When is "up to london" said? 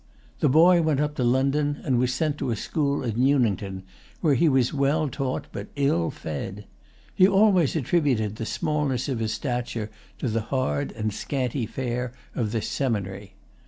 0.99-1.79